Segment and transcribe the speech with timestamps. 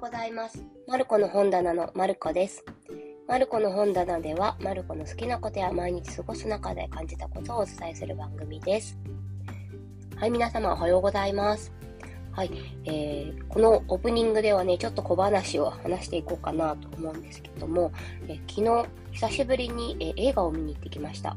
[0.00, 0.64] ございます。
[0.88, 2.64] マルコの本棚のマルコです。
[3.28, 8.98] マルコの本棚では、マルコの好きなことや毎日過ごす中で感じたことをお伝えする番組です。
[10.16, 11.70] はい、皆様おはようございます。
[12.32, 12.50] はい、
[12.86, 17.92] えー、このオープニングではね、ちょっと小話を話していこうかなと思うんですけども、
[18.26, 21.36] えー、昨日、久しぶりに、えー、映画を見に行ってきました。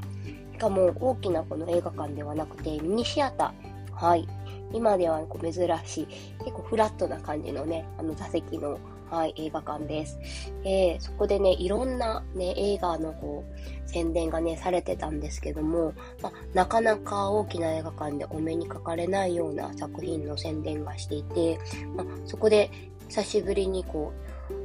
[0.53, 3.93] しかも、大きなこの映画館ではなくて、ミニシアター。
[3.93, 4.25] はい。
[4.73, 6.07] 今ではこう珍しい、
[6.39, 10.17] 結構フラットな感じのね、あの座席の、はい、映画館です。
[10.63, 21.59] えー、そこでね、いろんなね、映画のこう、宣伝がね、されてたんですけども、まあ、なかなか大きな映画館でお目にかかれないような作品の宣伝がしていて、
[21.95, 22.71] まあ、そこで
[23.09, 24.11] 久しぶりにこ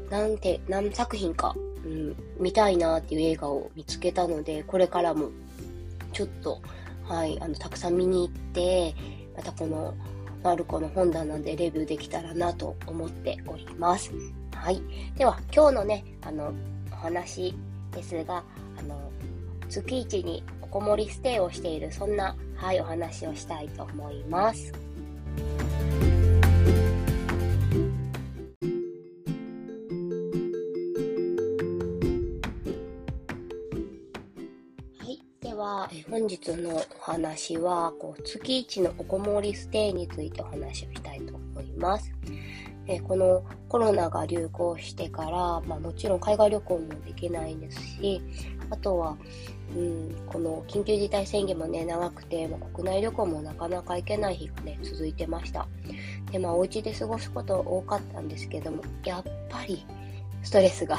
[0.09, 1.55] う、なんて、何作品か、
[1.85, 5.29] うん、見たいなっていう映画を見つけたので、これからも、
[6.13, 6.63] ちょっと、
[7.05, 8.95] はい、あの、たくさん見に行って、
[9.39, 9.95] またこの
[10.43, 14.13] マルコの本棚でレビューできたらなと思っております。
[14.53, 14.83] はい。
[15.17, 16.53] では、今日のね、あの、
[16.93, 17.55] お話
[17.93, 18.43] ですが、
[18.77, 19.13] あの、
[19.69, 24.73] 月一におこもりステイをしている、そんな、はい、お話をしたいと思います。
[36.29, 42.13] 日のお話は、こう月一のおこもりステイについてお話をしたいと思います。
[42.87, 48.23] えこのコロナが流行してから、まあ、もちろん海外旅行もできないですし、
[48.71, 49.17] あとは、
[49.77, 55.69] うん、この緊急事態宣言もね、長くて、まあ、国内旅行もなかなか行けない日がね、続いてました。
[56.33, 59.85] で、まあ、お家で過ごすこと多かったんですけども、やっぱり
[60.43, 60.99] ストレスが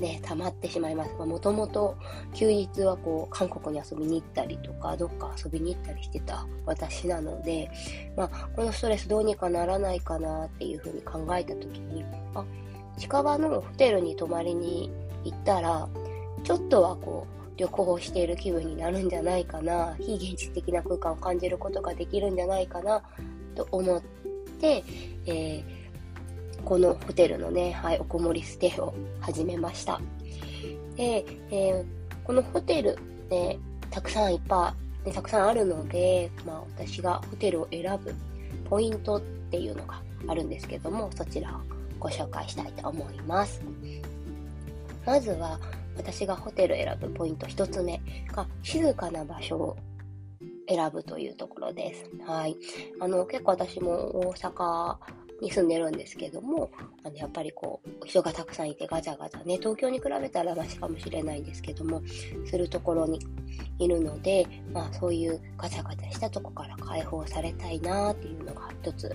[0.00, 1.10] ね、溜まってしまいます。
[1.14, 1.96] もともと
[2.32, 7.70] 休日はこう、韓国に遊びに行ったりとか、どっか遊びに行ったりしてた私なので、
[8.16, 12.04] まあ、このストレスどうにかならないかなっていうふうに考えた時に、
[12.34, 12.44] あ、
[12.96, 14.90] 近場のホテルに泊まりに
[15.24, 15.88] 行ったら、
[16.44, 23.02] ちょっとはこう、旅行している気分になるんじゃないかな、非現実的な空間を感じることができるんじゃないかな、
[23.56, 24.02] と思っ
[24.60, 24.84] て、
[25.26, 25.77] えー
[26.64, 30.00] このホテルのね、はい、おこもりステイを始めました。
[30.96, 31.84] で、えー、
[32.24, 32.98] このホテル、
[33.30, 33.58] ね、
[33.90, 34.74] たくさんいっぱ
[35.04, 38.14] い、ね、たくさんあるので、まあ、私がホテルを選ぶ
[38.68, 39.20] ポイントっ
[39.50, 41.60] ていうのがあるんですけども、そちらを
[41.98, 43.62] ご紹介したいと思います。
[45.06, 45.58] まずは、
[45.96, 48.00] 私がホテル選ぶポイント1つ目
[48.32, 49.76] が、静かな場所を
[50.68, 52.04] 選ぶというところです。
[52.26, 52.56] はい。
[53.00, 54.96] あの、結構私も大阪
[55.40, 56.70] に住んでるんですけども、
[57.04, 62.02] あのやっぱりこう、人がたくさんいてガチャガチャね、東京に比べたらマシかもしれないんですけども、
[62.46, 63.20] するところに
[63.78, 69.14] いるので、まあそういうガチャガチャしたとこから解放されたいなっていうのが一つ、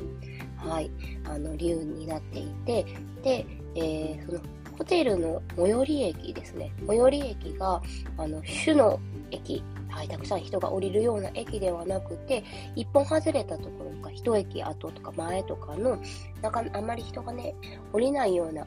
[0.57, 0.89] はい、
[1.25, 2.85] あの理由になっていて、
[3.21, 3.45] で、
[3.75, 4.39] えー、その
[4.77, 6.71] ホテルの最寄り駅ですね。
[6.87, 7.81] 最寄り駅が、
[8.17, 9.63] あの、主の駅
[9.93, 12.43] はい、たくさん人が降りるような駅ではなくて、
[12.75, 15.97] 一本外れたところ、一駅後とか前とかの、
[16.41, 17.55] なんかあんまり人がね、
[17.91, 18.65] 降りないような、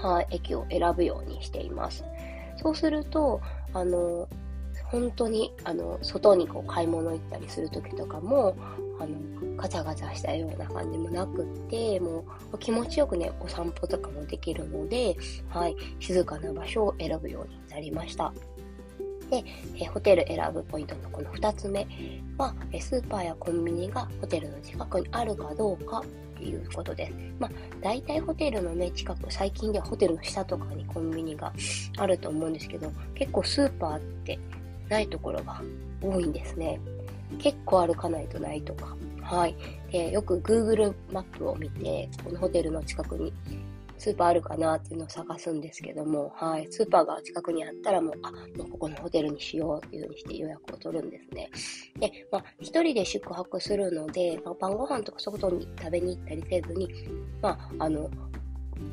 [0.00, 2.04] はい、駅を選ぶようにしています。
[2.56, 3.40] そうすると、
[3.72, 4.28] あの、
[4.86, 8.56] 本当に、あの、外にこう買い物行ったりする時とかも、
[9.00, 15.16] あの、ガチャガチャしたような感じもなくって、もう気持ちよくね、お散歩とかもできるので、
[15.48, 18.32] はい、静かな場所を選ぶようになりました。
[19.34, 19.44] で、
[19.80, 21.86] えホテル選ぶポイントのこの2つ目
[22.38, 26.04] は、えスーパーやコンビニがホテルの近くにあるかどうか
[26.36, 27.12] ということです。
[27.40, 27.50] まあ、
[27.80, 31.52] 大体ホテルのね、近く、最近ではホテルの下とかにコンビニが
[31.96, 34.38] あると思うんですけど、結構スーパーって
[34.88, 35.60] ないところが
[36.00, 36.80] 多いんですね。
[37.38, 38.96] 結構歩かないとないとか。
[39.20, 39.56] はい。
[39.90, 43.32] で、よく Google マップを見て、このホテルの近くに
[43.98, 51.50] スーパーあるかなっていうのを探すんですけども、はい、スーパーが近くにあったらもう、あ、もうここのホテルにしようっていう風にして予約を取るんですね。
[51.98, 56.88] で、まあ、一人で宿泊するので、まあ、晩ご飯とか外に食べに行ったりせずに、
[57.40, 58.10] まあ、あの、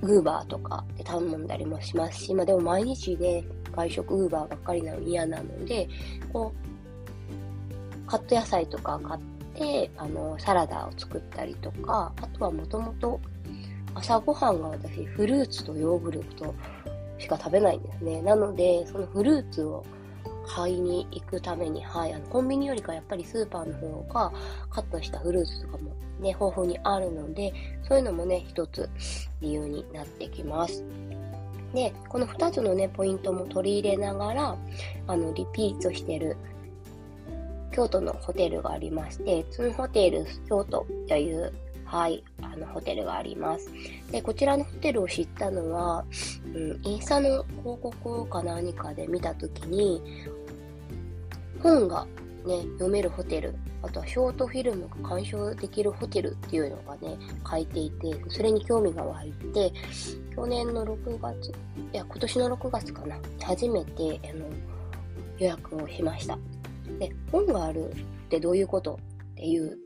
[0.02, 5.88] ウーバーとかで頼んだりもしますし、まあでも毎日ね、外食ウーバーばっかりなの嫌なので、
[6.32, 6.54] こ
[8.06, 9.22] う、カット野菜とか買っ
[9.56, 13.20] て、あの、サラダを作ったりとか、あとはもともと
[13.96, 16.54] 朝ごはんが私、フルーツとヨーグルト
[17.18, 18.22] しか食べないんですね。
[18.22, 19.86] なので、そのフルーツを
[20.48, 24.32] 買いに行くために、はい、あのコンビニよりかやっぱりスーパーの方が
[24.70, 27.54] カットしたフルーツとかもね、豊富にあるので、
[27.88, 28.90] そういうのもね、一つ
[29.42, 30.84] 理由になってきます。
[31.74, 34.58] で、この2つのね、ポイントも取り入れながら、
[35.08, 36.38] あの、リピートしてる
[37.72, 41.54] 京都のホテルがありまして、そのホテル京都という
[41.92, 43.70] はい、あの、ホテルがあります。
[44.14, 46.06] で、こちらのホテルを知ったのは、
[46.56, 50.02] うん、インスタの広告か何かで見たときに、
[51.62, 52.08] 本が
[52.46, 59.74] ね、読めるホテル、あとはショートフィルムが鑑賞できるホテルっていうのがね、書いていて、それに興味が湧いて、
[60.34, 61.54] 去年の6月、い
[61.92, 64.46] や、今年の6月かな、初めて、あの、
[65.40, 66.40] 予約をしました。
[67.00, 67.96] で、本があるっ
[68.30, 68.98] てどういうこと
[69.34, 69.78] っていう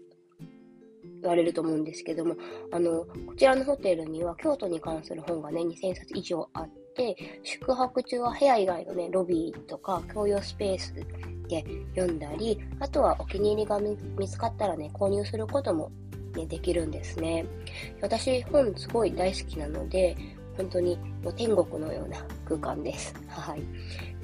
[1.25, 2.35] 言われると思うんですけども、
[2.71, 10.93] あの、こちらのホテルには京都に関する本がね、2000冊以上あって、宿泊中は部屋以外のね、ロビーとか共用スペース
[11.47, 15.91] で読んだり、あとはお気に入りが見つかったらね、購入することも、
[16.35, 17.45] ね、できるんですね。
[18.01, 20.15] 私、本すごい大好きなので、
[20.57, 23.13] 本当にもう天国のような空間です。
[23.27, 23.61] はい。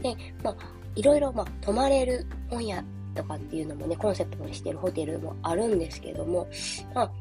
[0.02, 0.56] で、まあ、
[0.96, 2.84] いろいろ、まあ、泊まれる本屋
[3.16, 6.48] とかっていうのもね、コンセプトにしてるホテルもあるんですけども、
[6.94, 7.12] まあ、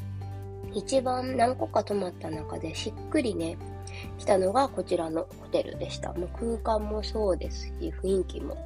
[0.73, 3.57] 一番何個か泊まった中でしっくりね、
[4.19, 6.13] 来たのがこちらのホテルでした。
[6.13, 7.73] もう空間もそうですし、
[8.03, 8.57] 雰囲気も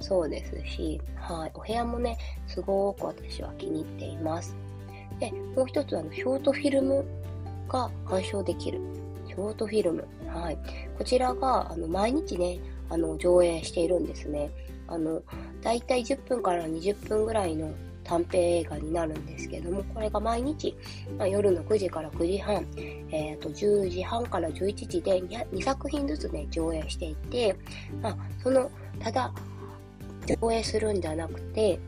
[0.00, 4.54] そうですし、はい、お部屋もね、すごく私は気に入っています。
[5.18, 7.04] で、もう一つあの、ショートフィルム
[7.68, 8.80] が鑑賞できる。
[9.28, 10.06] ショートフィルム。
[10.28, 10.58] はい。
[10.98, 12.58] こちらが、あの、毎日ね、
[12.90, 14.50] あの、上映しているんですね。
[14.88, 15.22] あの、
[15.62, 17.72] だいたい10分から20分ぐらいの
[18.04, 20.76] 短編映画になるんですけども、これが毎日、
[21.18, 22.66] まあ、夜の9時から9時半、
[23.10, 27.56] え、ー、と、10時半から11時で 2, 2作品ずつね、上映していて、
[28.00, 29.32] まあ、その、ただ、
[30.40, 31.78] 上映するんじゃなくて、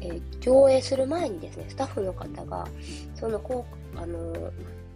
[0.00, 2.66] えー、上映する前にですね、スタッフの方が、
[3.14, 4.50] その、こう、あのー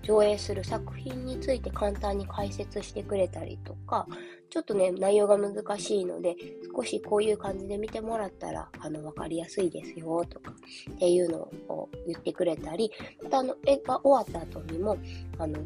[0.09, 4.07] 上映する作品について簡単に解説してくれたりとか、
[4.51, 6.37] ちょっとね、内容が難しいので、
[6.75, 10.53] 少しこういう感じで見てもらったら、あの、わかりやすいですよ、とか、
[10.91, 12.91] っていうのを言ってくれたり、
[13.23, 14.97] またあの、絵が終わった後にも、
[15.39, 15.59] あの、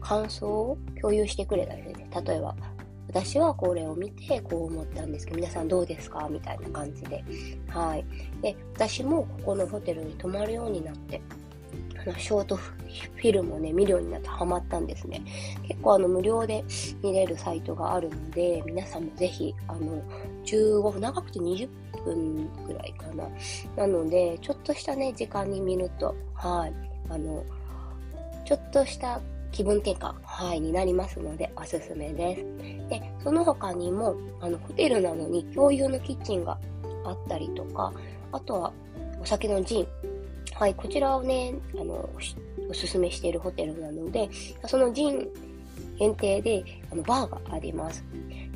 [0.00, 2.56] 感想を共有してくれたりね、例えば、
[3.08, 6.28] 私はこれを見てこう思ったんですけど、皆さんどうですか？
[6.30, 7.22] みたいな感じで。
[7.68, 8.06] はい。
[8.40, 11.20] で、私もここのホテルに泊まるようになって、
[12.06, 15.22] あの、ショートフィルムをね、見るようになってハマったんですね。
[15.68, 16.64] 結構あの、無料で
[17.02, 20.02] 見れるサイトがあるので、皆さんもぜひ、あの、
[20.44, 21.68] 15分、長くて20
[22.04, 23.28] 分ぐらいかな。
[23.76, 26.72] なので、ちょっとしたね、時間に見ると、はい、
[27.08, 27.44] あの、
[28.44, 29.20] ちょっとした
[29.52, 32.88] 気分転換、はい、になりますので、おすすめです。
[32.88, 36.58] で、その他にも、あの、ホテルなのに共有のキッチンが
[37.04, 37.92] あったりとか、
[38.32, 38.72] あとは、
[39.20, 39.86] お酒のジン、
[40.62, 42.08] はい、こちらをね、あの、
[42.70, 44.30] おすすめしているホテルなので、
[44.68, 45.28] そのジン
[45.98, 48.04] 限定で、あの、バーがあります。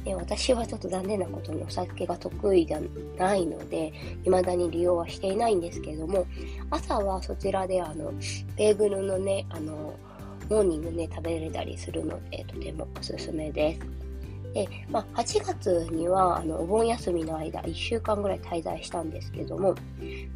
[0.05, 2.81] で私はちょっと残念なことにお酒が得意じゃ
[3.19, 3.93] ないので、
[4.23, 6.25] 未だに利用はしていないんですけれども、
[6.71, 8.13] 朝はそちらであの、
[8.57, 9.93] ベーグルのね、あの、
[10.49, 13.81] モーニングね、食べれたりするので、とてもおすすめです。
[14.55, 19.75] で、まあ、8月には、あの、お盆休みの間、1週間ぐらい滞在したんですけども、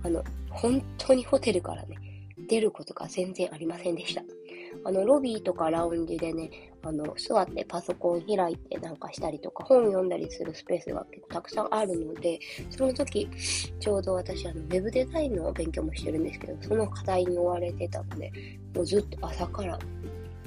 [0.02, 1.96] あの、本当にホテルからね、
[2.48, 4.22] 出ることが全然ありませんでした。
[4.84, 6.50] あの、ロビーとかラウンジでね、
[6.82, 12.38] あの、座ってパソコン開いてなんかしたりとか、本読んだりするスペースが結構たくさんあるので、
[12.70, 13.28] その時、
[13.78, 18.32] ちょうど私、あの、ウェブデザインの勉強もしてるんですけど、その課題に追われてたので、
[18.74, 19.78] もうずっと朝から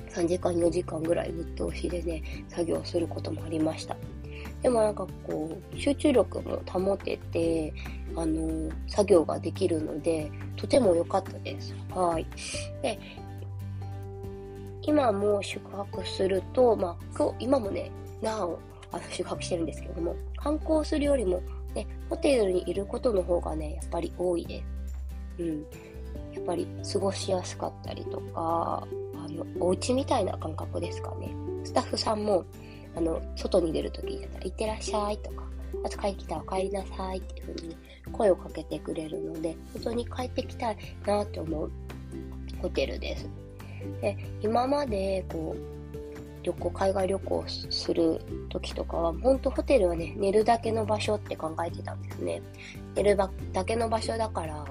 [0.09, 3.97] 3時間4時間ぐらいぶっ通しでね、作業することもありました。
[4.61, 7.73] でもなんかこう、集中力も保てて、
[8.15, 11.75] あの、作業ができるので、とても良かったです。
[11.89, 12.25] はい。
[12.81, 12.99] で、
[14.81, 17.91] 今も宿泊すると、まあ、今日、今もね、
[18.21, 18.59] なお、
[18.91, 21.41] あの、宿泊してるんですけども、観光するよりも、
[21.73, 24.95] ね、ホテルにいることの方がね、やっぱり多いです。
[25.39, 25.65] うん。
[26.33, 28.87] やっぱり過ごしやすかったりとかあ、
[29.33, 31.33] の、お家みたいな感覚ですかね。
[31.63, 32.45] スタッフさんも、
[32.95, 35.43] あの、外に出るときだったら、いってらっしゃいとか、
[35.83, 37.77] あと帰ってきたら帰りなさいっていう風に、
[38.11, 41.71] 声をかけてくれるので、本当に帰ってきたいなって思う
[42.61, 43.27] ホテルです。
[44.01, 52.41] で、今まで、こう、旅行、海外旅行する時とかは、本当ホテルはね、寝るだけの場所って考えてたんですね。
[52.95, 53.29] 寝るだ
[53.65, 54.65] けの場所だから、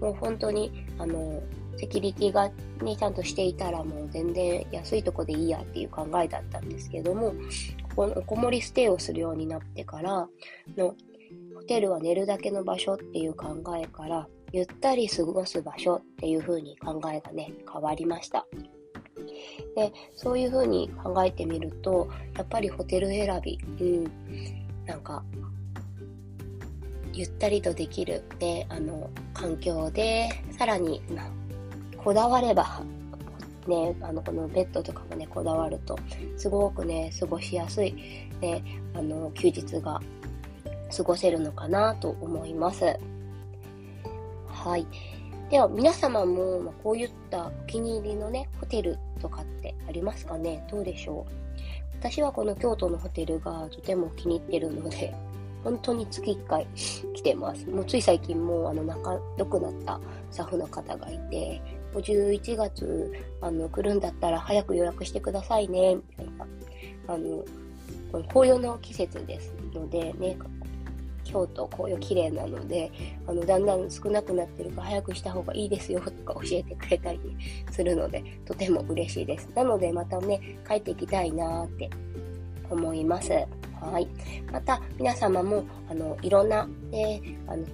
[0.00, 1.42] もう本当に、あの、
[1.78, 2.50] セキュリティが
[2.82, 7.34] ね、ちゃんとしていたらもう全然安いとこでいいやっていう考えだったんですけども、
[7.96, 10.28] このおこもりステイをするようになってから、
[10.76, 10.94] の、
[11.54, 18.46] ホテルは寝るだけの場所っていう考えから、ゆったり過ごす場所っていう風に考えがね、変わりました。
[19.74, 24.04] で、そういう風に考えてみると、やっぱりホテル選び、うん、
[24.84, 25.24] なんか、
[27.14, 31.02] ゆったりとできる、ね、あの、環境で、さらに、
[31.96, 32.82] こだわれば、
[33.68, 35.98] ね、あの、このベッドとかもね、こだわると、
[36.36, 37.94] すごくね、過ごしやすい、
[38.40, 38.62] ね、
[38.94, 40.00] あの、休日が
[40.96, 42.84] 過ごせるのかなと思います。
[44.48, 44.86] はい。
[45.50, 50.66] では、皆様も、まこういったお気に入りのね、ホテルとかってありますかね？
[50.70, 51.32] どうでしょう？
[51.98, 55.14] 私はこの京都のホテルがとても気に入ってるので、
[55.64, 56.66] 本当に月1回
[57.14, 57.68] 来てます。
[57.68, 61.60] もうつい最近もあの仲良くなったスタッフの方がいて、
[62.00, 66.46] 11月あの来るんだったら早く予約してくださいね、みたいな。
[67.08, 67.44] あの、
[68.12, 70.36] この紅葉の季節ですのでね、
[71.24, 72.90] 京都紅葉綺麗なので、
[73.26, 77.20] あの、だんだん少なくなってるから早くした方がいいですよとか教えてくれたり
[77.70, 79.48] するので、とても嬉しいです。
[79.54, 81.90] なのでまたね、帰っていきたいなって
[82.70, 83.32] 思います。
[83.80, 84.08] はい。
[84.50, 87.64] また、皆様も、あの、いろんな、ね、あの、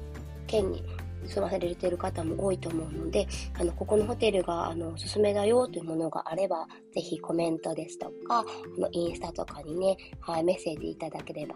[0.47, 0.83] 県に
[1.27, 3.27] 住まされている方も多いと思うので、
[3.59, 8.45] あの、ここのホテルが、あの、おすすめだよというものがあれば、ぜひコメントですとか、あ
[8.81, 11.55] の、インスタとかにね、はい、メッセージいただければ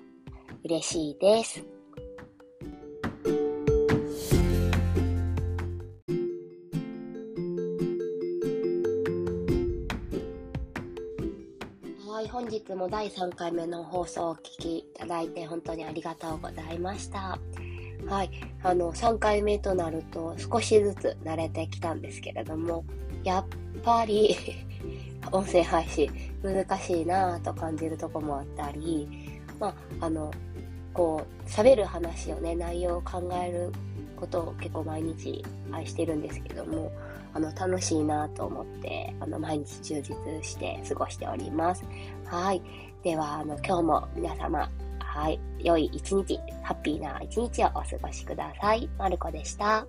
[0.65, 1.65] 嬉しいです。
[12.17, 17.39] はい、本日も第3回目の放送をお聞きいただいて本当にありがとうございました。
[18.09, 18.31] はい、
[18.63, 22.85] あの、3回目となると少しずつ慣れてきたんですけれども、
[23.25, 23.45] やっ
[23.83, 24.37] ぱり
[25.33, 26.09] 音声配信
[26.43, 29.09] 難しいなぁと感じるとこもあったり、
[29.59, 29.75] まあ、
[30.07, 30.31] あの、
[30.95, 33.73] こう、喋る話をね、内容を考える
[34.17, 36.93] ことを結構毎日愛してるんですけども、
[37.35, 41.85] あの、楽しいなと思って、あの、毎日充実して過ごしております。
[42.25, 42.63] はい。
[43.03, 44.71] では、あの、今日も皆様、
[45.17, 48.87] はい、良い一日、ハッピーな一日をお過ごしください。
[48.99, 49.87] まるこでした。